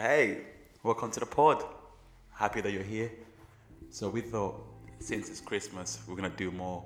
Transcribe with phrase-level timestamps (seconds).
[0.00, 0.38] Hey,
[0.82, 1.62] welcome to the pod.
[2.32, 3.10] Happy that you're here.
[3.90, 4.58] So we thought
[4.98, 6.82] since it's Christmas, we're gonna do more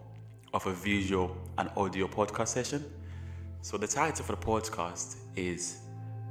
[0.52, 2.84] of a visual and audio podcast session.
[3.60, 5.78] So the title for the podcast is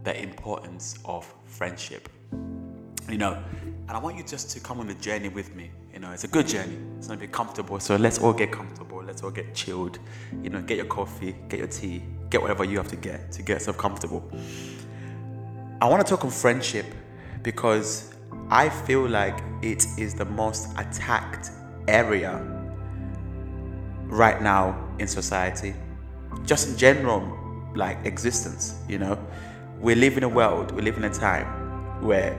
[0.03, 2.09] The Importance of Friendship.
[3.09, 3.41] You know,
[3.87, 5.71] and I want you just to come on the journey with me.
[5.93, 6.77] You know, it's a good journey.
[6.97, 7.79] It's gonna be comfortable.
[7.79, 9.01] So let's all get comfortable.
[9.01, 9.99] Let's all get chilled.
[10.41, 13.41] You know, get your coffee, get your tea, get whatever you have to get to
[13.41, 14.29] get yourself comfortable.
[15.83, 16.85] I want to talk on friendship
[17.41, 18.13] because
[18.49, 21.51] I feel like it is the most attacked
[21.89, 22.37] area
[24.03, 25.75] right now in society,
[26.45, 27.37] just in general,
[27.75, 28.79] like existence.
[28.87, 29.27] You know,
[29.81, 32.33] we live in a world, we live in a time where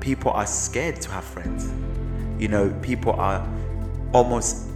[0.00, 1.70] people are scared to have friends.
[2.40, 3.46] You know, people are
[4.14, 4.70] almost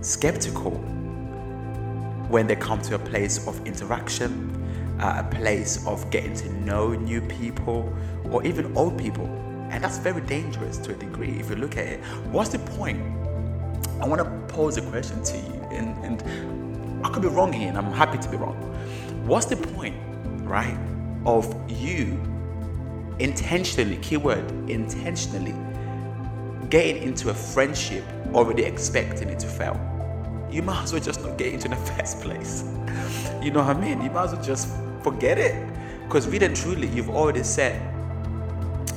[0.00, 0.70] skeptical
[2.30, 4.65] when they come to a place of interaction,
[5.00, 7.92] a place of getting to know new people
[8.30, 9.26] or even old people.
[9.70, 12.00] And that's very dangerous to a degree if you look at it.
[12.30, 13.00] What's the point?
[14.00, 17.68] I want to pose a question to you, and, and I could be wrong here,
[17.68, 18.56] and I'm happy to be wrong.
[19.26, 19.96] What's the point,
[20.42, 20.78] right,
[21.24, 22.20] of you
[23.18, 25.54] intentionally, keyword, intentionally
[26.68, 29.80] getting into a friendship already expecting it to fail?
[30.50, 32.64] You might as well just not get into in the first place.
[33.42, 34.02] You know what I mean?
[34.02, 34.68] You might as well just
[35.06, 35.54] forget it.
[36.04, 37.80] Because really and truly, you've already set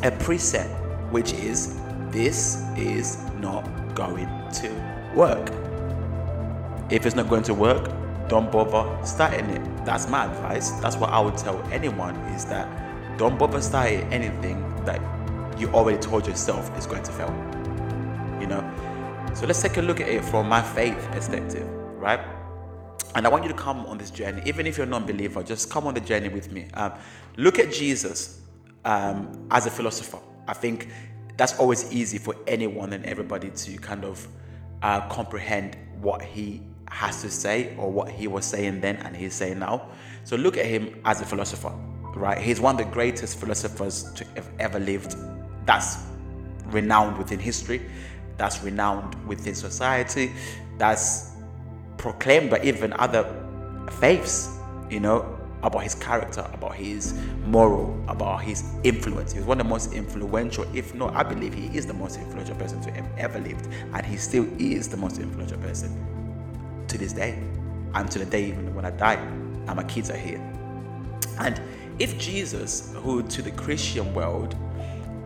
[0.04, 0.68] a preset,
[1.12, 1.80] which is
[2.10, 4.70] this is not going to
[5.16, 5.52] work.
[6.90, 7.92] If it's not going to work,
[8.28, 9.86] don't bother starting it.
[9.86, 10.72] That's my advice.
[10.82, 12.68] That's what I would tell anyone is that
[13.18, 15.00] don't bother starting anything that
[15.60, 17.34] you already told yourself is going to fail.
[18.42, 18.64] You know?
[19.36, 22.20] So let's take a look at it from my faith perspective, right?
[23.16, 25.70] And I want you to come on this journey, even if you're a non-believer, just
[25.70, 26.68] come on the journey with me.
[26.76, 26.94] Um,
[27.38, 28.42] look at Jesus
[28.86, 30.20] um, as a philosopher.
[30.48, 30.90] I think
[31.38, 34.28] that's always easy for anyone and everybody to kind of
[34.82, 39.34] uh, comprehend what he has to say or what he was saying then and he's
[39.34, 39.90] saying now.
[40.24, 41.74] So look at him as a philosopher,
[42.16, 42.38] right?
[42.38, 45.16] He's one of the greatest philosophers to have ever lived.
[45.66, 46.04] That's
[46.68, 47.82] renowned within history.
[48.38, 50.32] That's renowned within society.
[50.78, 51.29] That's
[52.00, 53.24] proclaimed by even other
[54.00, 54.58] faiths,
[54.90, 57.14] you know, about his character, about his
[57.46, 59.34] moral, about his influence.
[59.34, 62.18] He was one of the most influential, if not, I believe he is the most
[62.18, 66.98] influential person to have ever lived, and he still is the most influential person to
[66.98, 67.44] this day,
[67.94, 70.40] and to the day even when I die, and my kids are here.
[71.40, 71.62] And
[72.00, 74.56] if Jesus, who to the Christian world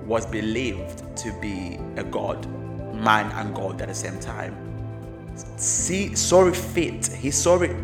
[0.08, 2.48] was believed to be a God,
[2.96, 4.73] man and God at the same time,
[5.58, 7.76] see, saw it fit, he saw it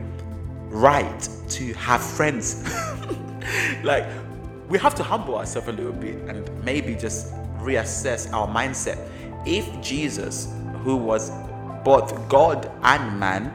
[0.67, 2.63] right to have friends.
[3.83, 4.05] like,
[4.67, 8.97] we have to humble ourselves a little bit and maybe just reassess our mindset.
[9.45, 11.31] If Jesus, who was
[11.83, 13.51] both God and man,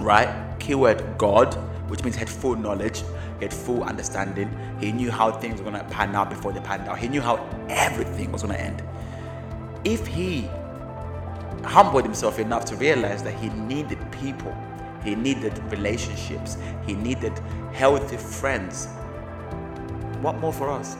[0.00, 0.56] right?
[0.58, 1.54] Keyword God,
[1.88, 3.02] which means had full knowledge,
[3.38, 4.50] he had full understanding,
[4.80, 7.20] he knew how things were going to pan out before they panned out, he knew
[7.20, 7.36] how
[7.68, 8.82] everything was going to end.
[9.84, 10.48] If he
[11.66, 14.56] humbled himself enough to realize that he needed people
[15.06, 16.58] he needed relationships.
[16.84, 17.38] He needed
[17.72, 18.88] healthy friends.
[20.20, 20.96] What more for us?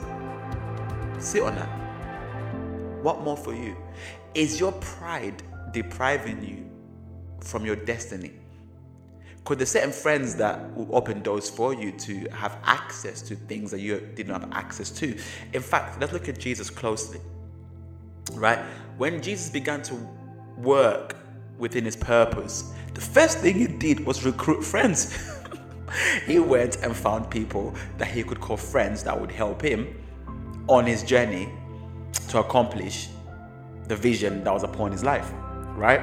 [1.19, 1.67] Sit on that.
[3.03, 3.75] What more for you?
[4.33, 6.69] Is your pride depriving you
[7.45, 8.31] from your destiny?
[9.43, 13.71] Could there certain friends that will open doors for you to have access to things
[13.71, 15.17] that you didn't have access to?
[15.53, 17.19] In fact, let's look at Jesus closely.
[18.33, 18.59] Right?
[18.97, 19.95] When Jesus began to
[20.57, 21.15] work
[21.57, 25.15] within his purpose, the first thing he did was recruit friends.
[26.25, 29.95] he went and found people that he could call friends that would help him
[30.67, 31.49] on his journey
[32.29, 33.09] to accomplish
[33.87, 35.31] the vision that was upon his life,
[35.75, 36.01] right?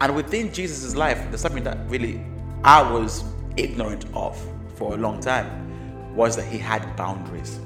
[0.00, 2.24] And within Jesus' life, there's something that really
[2.64, 3.24] I was
[3.56, 4.40] ignorant of
[4.76, 7.60] for a long time was that he had boundaries.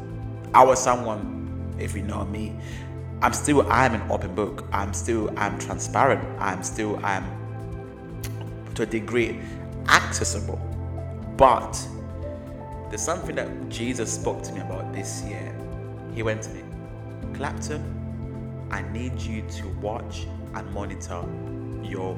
[0.54, 2.58] I was someone, if you know me,
[3.22, 4.66] I'm still I'm an open book.
[4.72, 6.24] I'm still I'm transparent.
[6.40, 7.24] I'm still I'm
[8.74, 9.38] to a degree
[9.86, 10.60] accessible.
[11.36, 11.80] But
[12.88, 15.54] there's something that Jesus spoke to me about this year.
[16.12, 16.64] He went to me,
[17.32, 17.80] Clapton,
[18.72, 21.24] I need you to watch and monitor
[21.80, 22.16] your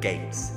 [0.00, 0.50] gates.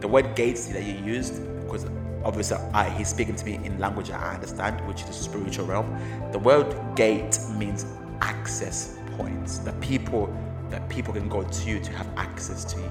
[0.00, 1.84] The word gates that you used, because
[2.24, 5.94] obviously I, he's speaking to me in language I understand, which is the spiritual realm.
[6.32, 7.84] The word gate means
[8.22, 10.34] access points that people
[10.70, 12.90] that people can go to to have access to you.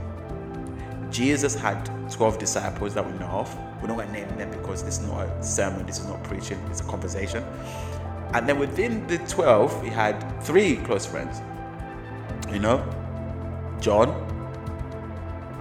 [1.10, 3.56] Jesus had 12 disciples that we know of.
[3.82, 6.22] We're not going to name them because this is not a sermon, this is not
[6.24, 7.44] preaching, it's a conversation.
[8.34, 11.42] And then within the 12, he had three close friends.
[12.52, 12.78] You know,
[13.80, 14.10] John,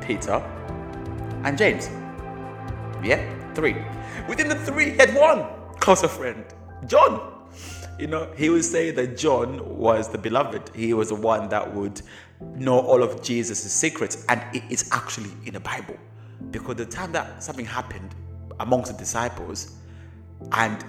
[0.04, 0.42] Peter,
[1.44, 1.88] and James.
[3.02, 3.22] Yeah,
[3.54, 3.76] three.
[4.28, 5.46] Within the three, he had one
[5.78, 6.44] closer friend,
[6.86, 7.37] John.
[7.98, 10.70] You know, he would say that John was the beloved.
[10.74, 12.00] He was the one that would
[12.54, 15.96] know all of Jesus' secrets, and it is actually in the Bible.
[16.52, 18.14] Because the time that something happened
[18.60, 19.72] amongst the disciples,
[20.52, 20.84] and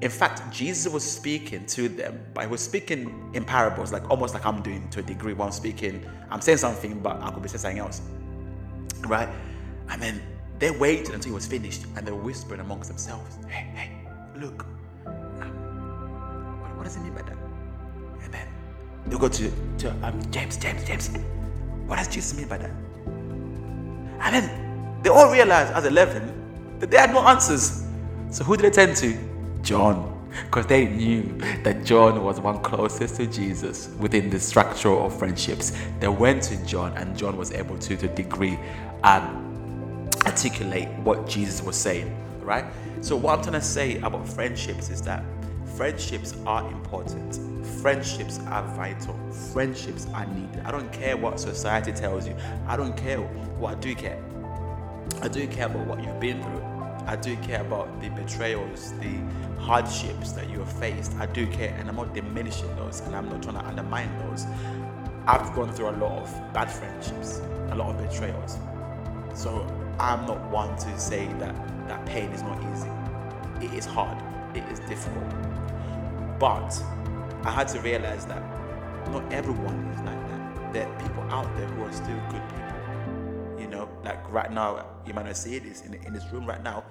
[0.00, 4.32] in fact, Jesus was speaking to them, but he was speaking in parables, like almost
[4.32, 5.34] like I'm doing to a degree.
[5.34, 8.00] Where I'm speaking, I'm saying something, but I could be saying something else,
[9.06, 9.28] right?
[9.90, 10.22] And then
[10.58, 13.90] they waited until he was finished, and they were whispering amongst themselves, "Hey, hey,
[14.34, 14.66] look,
[16.84, 17.36] what, does it mean by that?"
[18.22, 18.46] And then
[19.06, 21.10] they go to to um, James, James, James.
[21.86, 22.70] What does Jesus mean by that?
[24.20, 27.84] And then they all realized as eleven that they had no answers.
[28.30, 29.16] So who did they turn to?
[29.62, 30.10] John.
[30.46, 31.22] Because they knew
[31.62, 35.72] that John was one closest to Jesus within the structure of friendships.
[36.00, 38.58] They went to John, and John was able to, to degree,
[39.04, 42.14] um, articulate what Jesus was saying.
[42.40, 42.64] Right?
[43.00, 45.22] So, what I'm trying to say about friendships is that
[45.76, 47.40] friendships are important.
[47.80, 49.18] Friendships are vital.
[49.52, 50.62] Friendships are needed.
[50.64, 52.36] I don't care what society tells you.
[52.66, 54.22] I don't care what I do care.
[55.20, 56.62] I do care about what you've been through.
[57.06, 59.18] I do care about the betrayals, the
[59.60, 61.12] hardships that you have faced.
[61.16, 64.46] I do care, and I'm not diminishing those, and I'm not trying to undermine those.
[65.26, 67.40] I've gone through a lot of bad friendships,
[67.70, 68.58] a lot of betrayals.
[69.34, 69.66] So
[69.98, 72.88] I'm not one to say that that pain is not easy.
[73.66, 74.16] It is hard.
[74.56, 75.24] It is difficult.
[76.44, 76.78] But
[77.42, 78.42] I had to realize that
[79.10, 80.74] not everyone is like that.
[80.74, 84.84] There are people out there who are still good people You know, like right now,
[85.06, 86.84] you might not see this in, in this room right now.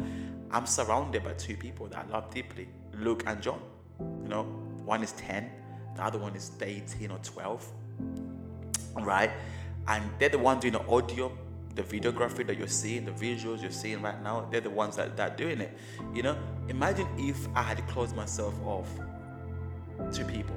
[0.50, 3.62] I'm surrounded by two people that I love deeply Luke and John.
[4.00, 4.44] You know,
[4.86, 5.48] one is 10,
[5.98, 7.72] the other one is 18 or 12.
[9.02, 9.30] Right?
[9.88, 11.32] And they're the ones doing the audio,
[11.76, 14.48] the videography that you're seeing, the visuals you're seeing right now.
[14.50, 15.78] They're the ones that, that are doing it.
[16.12, 16.40] You know,
[16.70, 18.90] imagine if I had closed myself off
[20.12, 20.56] to people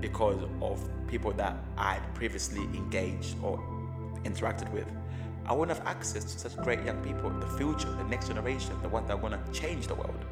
[0.00, 3.62] because of people that I'd previously engaged or
[4.24, 4.86] interacted with.
[5.46, 8.88] I wouldn't have access to such great young people, the future, the next generation, the
[8.88, 10.24] ones that want to change the world.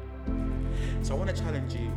[1.01, 1.91] So I want to challenge you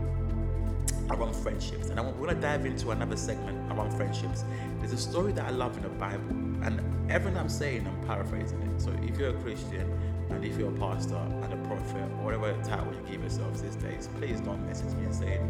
[1.10, 4.44] around friendships, and I want, going to dive into another segment around friendships.
[4.80, 6.30] There's a story that I love in the Bible,
[6.64, 6.80] and
[7.10, 8.80] everything I'm saying, I'm paraphrasing it.
[8.80, 9.90] So if you're a Christian
[10.30, 14.08] and if you're a pastor and a prophet, whatever title you give yourselves these days,
[14.16, 15.40] please don't message me and say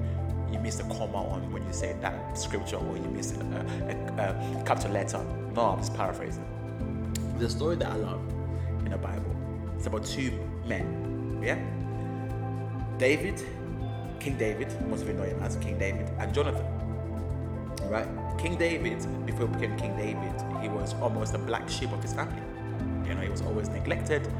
[0.54, 3.94] you missed a comma on when you say that scripture or you missed a, a,
[4.22, 5.22] a, a capital letter.
[5.54, 6.44] No, I'm just paraphrasing.
[7.38, 8.22] The story that I love
[8.84, 9.34] in the Bible.
[9.76, 10.30] It's about two
[10.66, 11.40] men.
[11.42, 11.58] Yeah?
[12.98, 13.42] David,
[14.20, 16.64] King David, most of you know him as King David, and Jonathan.
[17.90, 18.06] Right?
[18.38, 22.14] King David, before he became King David, he was almost a black sheep of his
[22.14, 22.42] family.
[23.08, 24.32] You know, he was always neglected,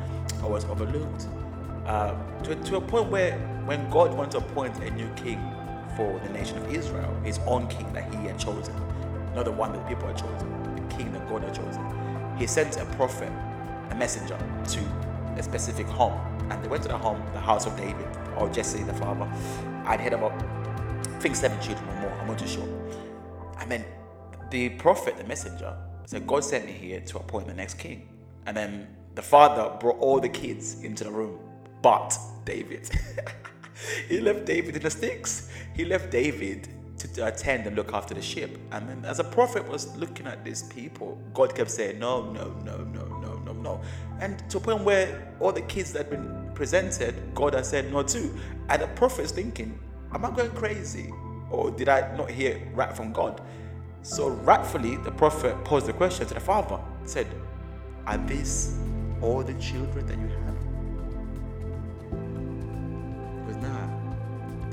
[0.43, 1.27] always overlooked.
[1.85, 2.15] Uh,
[2.45, 5.39] to, to a point where when God wanted to appoint a new king
[5.97, 8.75] for the nation of Israel, his own king that he had chosen,
[9.35, 11.85] not the one that the people had chosen, the king that God had chosen
[12.39, 13.31] he sent a prophet,
[13.91, 14.37] a messenger,
[14.69, 14.81] to
[15.37, 16.19] a specific home.
[16.51, 18.07] And they went to the home, the house of David,
[18.37, 19.25] or Jesse, the father,
[19.87, 22.13] and he had about, I think, seven children or more.
[22.21, 22.69] I'm not too sure.
[23.61, 23.85] And then
[24.51, 25.75] the prophet, the messenger,
[26.07, 28.09] said, God sent me here to appoint the next king.
[28.47, 31.39] And then the father brought all the kids into the room,
[31.83, 32.91] but David.
[34.09, 35.51] he left David in the sticks.
[35.75, 36.69] He left David
[37.13, 38.59] to attend and look after the ship.
[38.73, 42.55] And then as a prophet was looking at these people, God kept saying, No, no,
[42.65, 43.81] no, no, no, no, no.
[44.21, 47.93] And to a point where all the kids that had been presented, God had said
[47.93, 48.35] no to.
[48.69, 49.79] And the prophet's thinking,
[50.13, 51.13] Am I going crazy?
[51.51, 53.41] Or did I not hear right from God?
[54.03, 57.27] So rightfully, the prophet posed the question to the father, said,
[58.07, 58.79] Are these
[59.21, 60.64] all the children that you have?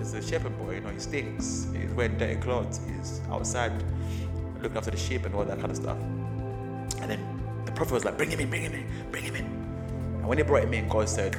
[0.01, 1.67] There's a shepherd boy, you know, he stinks.
[1.79, 2.79] He's wearing dirty clothes.
[2.87, 3.71] He's outside
[4.59, 5.97] looking after the sheep and all that kind of stuff.
[7.01, 9.45] And then the prophet was like, Bring him in, bring him in, bring him in.
[9.45, 11.37] And when he brought him in, God said,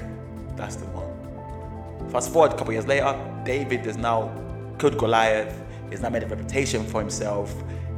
[0.57, 2.11] That's the one.
[2.12, 4.33] Fast forward a couple years later, David is now
[4.78, 5.61] killed Goliath.
[5.90, 7.52] He's now made a reputation for himself.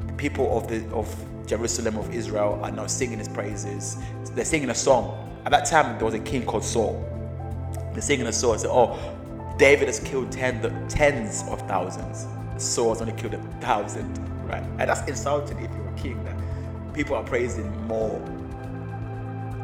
[0.07, 1.15] The people of the of
[1.47, 3.99] Jerusalem of Israel are now singing his praises.
[4.31, 5.31] They're singing a song.
[5.45, 7.07] At that time, there was a king called Saul.
[7.93, 8.53] They're singing a song.
[8.53, 9.14] They said, oh,
[9.57, 12.27] David has killed ten, tens of thousands.
[12.57, 14.63] Saul has only killed a thousand, right?
[14.63, 16.37] And that's insulting if you're a king that
[16.95, 18.23] people are praising more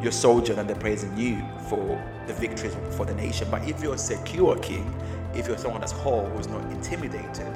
[0.02, 3.46] your soldiers and they're praising you for the victories for the nation.
[3.50, 4.92] But if you're a secure king,
[5.34, 7.46] if you're someone that's whole, who's not intimidated,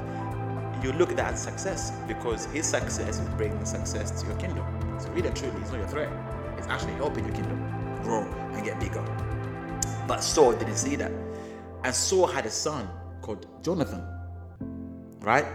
[0.83, 4.67] you look at that as success because his success is bringing success to your kingdom.
[5.01, 6.11] So really and truly, it's not your threat.
[6.59, 7.59] It's actually helping your kingdom
[8.03, 8.23] grow
[8.53, 9.03] and get bigger.
[10.07, 11.11] But Saul didn't see that.
[11.85, 12.89] And Saul had a son
[13.21, 14.03] called Jonathan.
[15.21, 15.47] Right?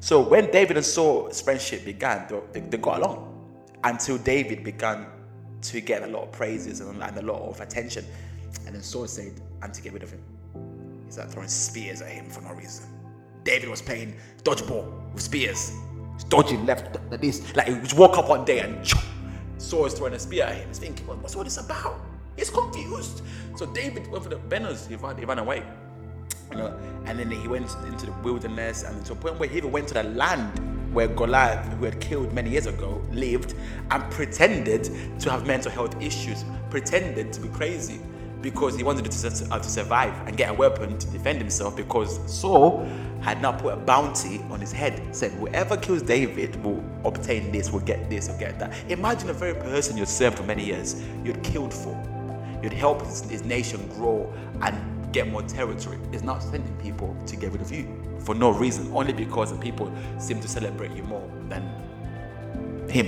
[0.00, 3.24] So when David and Saul's friendship began, they, they got along
[3.84, 5.06] until David began
[5.62, 8.04] to get a lot of praises and, and a lot of attention.
[8.66, 10.22] And then Saul said, I'm to get rid of him.
[11.06, 12.86] He started throwing spears at him for no reason.
[13.44, 15.72] David was playing dodgeball with spears.
[16.14, 17.54] He's dodging left like this.
[17.56, 18.86] Like he just woke up one day and
[19.58, 20.68] Saul is throwing a spear at him.
[20.68, 22.00] He's thinking, what's all this about?
[22.38, 23.22] He's confused.
[23.56, 24.86] So David went for the banners.
[24.86, 25.64] He ran, he ran away.
[26.50, 29.58] You know, and then he went into the wilderness and to a point where he
[29.58, 33.54] even went to the land where Goliath, who had killed many years ago, lived
[33.90, 34.84] and pretended
[35.20, 38.00] to have mental health issues, pretended to be crazy
[38.40, 42.18] because he wanted to, uh, to survive and get a weapon to defend himself because
[42.32, 42.86] Saul
[43.20, 47.72] had now put a bounty on his head, said, Whoever kills David will obtain this,
[47.72, 48.72] will get this, will get that.
[48.88, 52.00] Imagine a very person you'd served for many years, you'd killed for,
[52.62, 55.98] you'd help his, his nation grow and get more territory.
[56.12, 57.86] Is not sending people to get rid of you
[58.20, 61.62] for no reason, only because the people seem to celebrate you more than
[62.88, 63.06] him,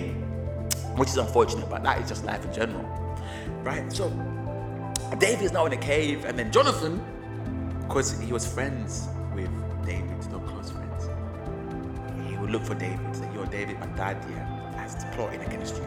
[0.96, 2.84] which is unfortunate, but that is just life in general,
[3.62, 3.92] right?
[3.92, 4.08] So
[5.18, 7.02] David is now in a cave, and then Jonathan,
[7.86, 9.50] because he was friends with
[9.84, 11.08] David, not close friends,
[12.28, 14.44] he would look for David, say, Yo, David, my dad here
[14.76, 15.84] has plotting against you.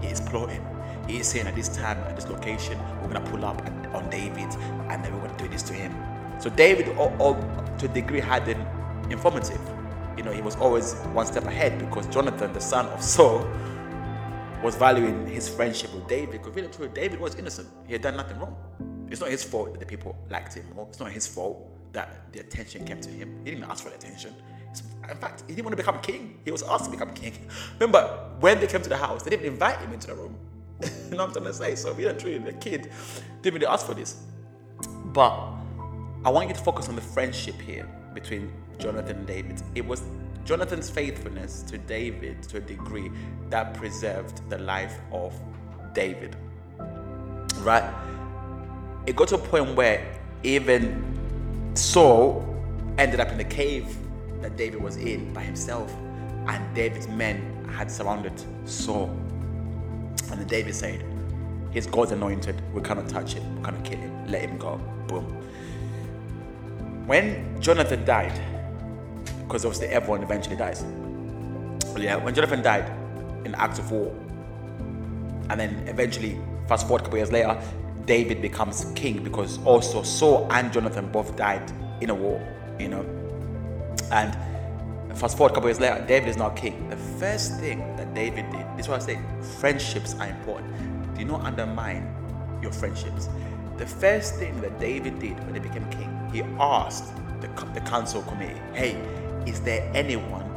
[0.00, 0.64] He is plotting.
[1.08, 4.54] He is saying at this time, at this location, we're gonna pull up on David,
[4.90, 5.94] and then we're gonna do this to him.
[6.38, 8.64] So David, to a degree, had an
[9.10, 9.60] informative.
[10.16, 13.48] You know, he was always one step ahead because Jonathan, the son of Saul,
[14.62, 17.68] was valuing his friendship with David because really true, David was innocent.
[17.86, 18.56] He had done nothing wrong.
[19.10, 20.86] It's not his fault that the people liked him more.
[20.90, 23.40] It's not his fault that the attention came to him.
[23.44, 24.34] He didn't ask for the attention.
[25.08, 26.38] In fact, he didn't want to become king.
[26.44, 27.32] He was asked to become king.
[27.80, 30.36] Remember, when they came to the house, they didn't invite him into the room.
[30.82, 31.74] you know what I'm trying to say?
[31.74, 32.90] So, really truly, the kid
[33.42, 34.22] didn't really ask for this.
[35.06, 35.32] But
[36.24, 39.62] I want you to focus on the friendship here between Jonathan and David.
[39.74, 40.02] It was
[40.44, 43.10] Jonathan's faithfulness to David to a degree
[43.50, 45.38] that preserved the life of
[45.94, 46.36] David.
[47.58, 47.92] Right?
[49.06, 50.06] It got to a point where
[50.42, 52.44] even Saul
[52.98, 53.96] ended up in the cave
[54.42, 55.94] that David was in by himself,
[56.46, 58.32] and David's men had surrounded
[58.64, 59.14] Saul.
[60.30, 61.04] And then David said,
[61.70, 64.76] He's God's anointed, we cannot touch him, we cannot kill him, let him go.
[65.06, 65.24] Boom.
[67.06, 68.40] When Jonathan died,
[69.46, 70.84] because obviously everyone eventually dies.
[71.96, 72.90] Yeah, when Jonathan died
[73.44, 74.14] in Acts of War,
[75.50, 77.60] and then eventually, fast forward a couple years later,
[78.04, 82.40] David becomes king because also Saul and Jonathan both died in a war,
[82.78, 83.04] you know.
[84.10, 84.36] And
[85.18, 86.88] fast forward a couple years later, David is now king.
[86.90, 89.18] The first thing that David did, this is why I say
[89.58, 90.72] friendships are important.
[91.16, 92.14] Do not undermine
[92.62, 93.28] your friendships.
[93.78, 98.22] The first thing that David did when he became king, he asked the, the council
[98.22, 98.96] committee, hey,
[99.44, 100.48] is there anyone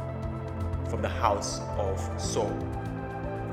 [0.88, 2.56] from the house of Saul?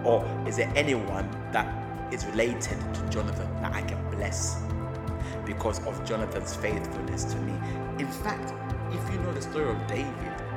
[0.03, 4.61] Or is there anyone that is related to Jonathan that I can bless
[5.43, 7.53] because of Jonathan's faithfulness to me?
[7.97, 8.53] In fact,
[8.93, 10.49] if you know the story of David, David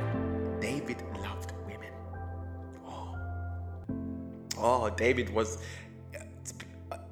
[4.63, 5.59] oh David was,
[6.45, 6.65] to be,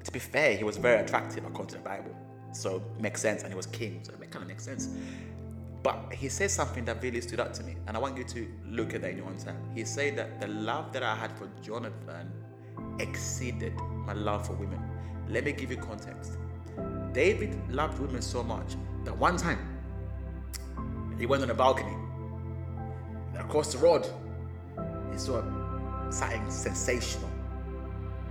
[0.03, 2.15] to be fair, he was very attractive according to the Bible.
[2.53, 4.89] So it makes sense, and he was king, so it kind of makes sense.
[5.83, 8.47] But he said something that really stood out to me, and I want you to
[8.67, 9.57] look at that in your own time.
[9.73, 12.31] He said that the love that I had for Jonathan
[12.99, 13.73] exceeded
[14.05, 14.79] my love for women.
[15.27, 16.37] Let me give you context.
[17.13, 19.59] David loved women so much that one time
[21.17, 21.95] he went on a balcony
[23.39, 24.05] across the road.
[25.11, 25.41] He saw
[26.11, 27.30] something sensational,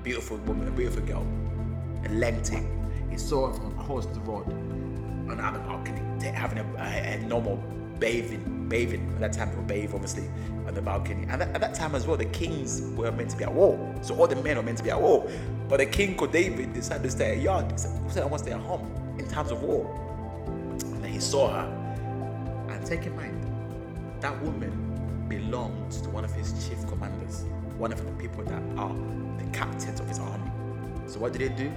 [0.03, 1.27] beautiful woman, a beautiful girl,
[2.05, 2.67] a lengthy.
[3.11, 4.47] He saw her from across the road
[5.41, 6.01] other balcony,
[6.33, 7.57] having a, a, a, normal
[7.99, 9.11] bathing, bathing.
[9.15, 10.29] At that time, they were bathe obviously
[10.67, 11.27] on the balcony.
[11.29, 13.95] And at that time as well, the kings were meant to be at war.
[14.03, 15.29] So all the men were meant to be at war.
[15.69, 17.71] But the king called David decided to stay at yard.
[17.73, 19.87] He said, I want to stay at home in times of war.
[20.81, 22.67] And then he saw her.
[22.69, 23.47] And take in mind,
[24.21, 27.45] that woman belonged to one of his chief commanders,
[27.81, 28.95] one of the people that are
[29.39, 30.51] the captains of his army.
[31.07, 31.73] So what did he do?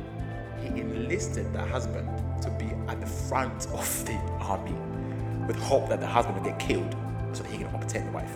[0.62, 2.10] He enlisted the husband
[2.42, 4.76] to be at the front of the army
[5.48, 6.94] with hope that the husband would get killed
[7.32, 8.36] so that he can obtain the wife.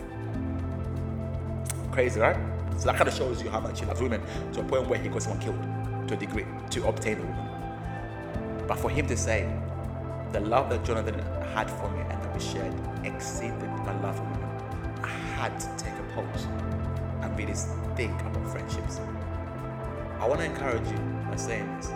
[1.92, 2.36] Crazy, right?
[2.78, 4.22] So that kind of shows you how much he loves women
[4.54, 5.62] to a point where he got someone killed.
[6.08, 8.66] to a degree to obtain a woman.
[8.66, 9.46] But for him to say,
[10.32, 11.18] the love that Jonathan
[11.54, 15.68] had for me and that we shared exceeded my love for women, I had to
[15.76, 16.46] take a pause
[17.22, 17.54] and really
[17.96, 19.00] think about friendships.
[20.20, 20.98] I want to encourage you
[21.28, 21.90] by saying this.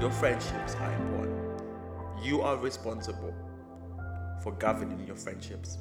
[0.00, 1.62] Your friendships are important.
[2.22, 3.34] You are responsible
[4.42, 5.78] for governing your friendships.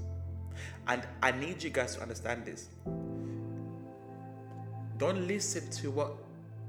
[0.88, 2.70] And I need you guys to understand this.
[4.98, 6.14] Don't listen to what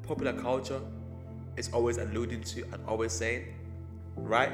[0.02, 0.80] popular culture
[1.56, 3.54] is always alluding to and always saying,
[4.16, 4.52] right?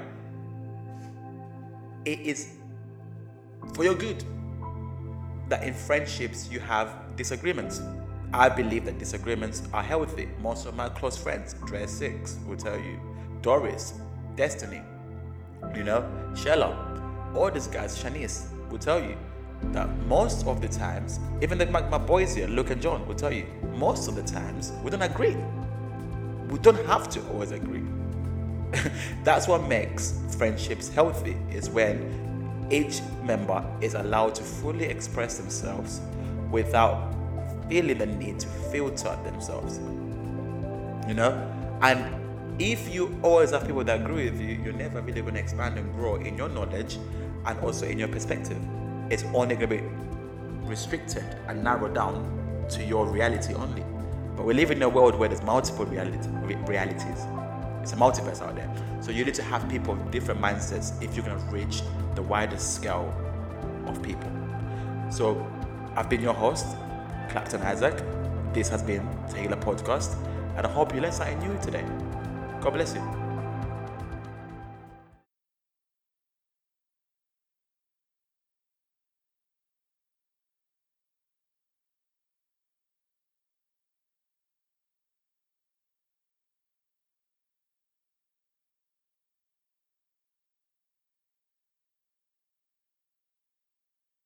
[2.04, 2.56] It is
[3.74, 4.24] for your good
[5.48, 7.80] that in friendships you have disagreements.
[8.32, 10.28] I believe that disagreements are healthy.
[10.42, 13.00] Most of my close friends, Dre Six, will tell you,
[13.40, 13.94] Doris,
[14.36, 14.82] Destiny,
[15.74, 16.02] you know,
[16.34, 16.76] Shella,
[17.34, 19.16] all these guys, Shanice, will tell you
[19.72, 23.14] that most of the times, even the, my, my boys here, Luke and John, will
[23.14, 25.36] tell you, most of the times we don't agree.
[26.48, 27.82] We don't have to always agree.
[29.24, 32.37] That's what makes friendships healthy, is when
[32.70, 36.00] each member is allowed to fully express themselves
[36.50, 37.14] without
[37.68, 39.78] feeling the need to filter themselves.
[41.08, 41.78] You know?
[41.80, 45.40] And if you always have people that agree with you, you're never really going to
[45.40, 46.98] expand and grow in your knowledge
[47.46, 48.58] and also in your perspective.
[49.10, 49.82] It's only going to be
[50.68, 53.84] restricted and narrowed down to your reality only.
[54.36, 56.28] But we live in a world where there's multiple reality,
[56.66, 57.26] realities.
[57.82, 58.70] It's a multiverse out there.
[59.00, 61.82] So you need to have people of different mindsets if you're going to reach
[62.18, 63.14] the widest scale
[63.86, 64.28] of people.
[65.08, 65.46] So
[65.94, 66.66] I've been your host,
[67.28, 68.02] Clapton Isaac.
[68.52, 70.16] This has been Tehillah Podcast,
[70.56, 71.84] and I hope you learned something new today.
[72.60, 73.27] God bless you.